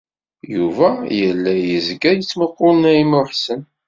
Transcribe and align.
Yuba 0.53 0.89
yella 1.19 1.51
yezga 1.69 2.09
yettmuqul 2.13 2.75
Naɛima 2.81 3.17
u 3.21 3.23
Ḥsen. 3.29 3.61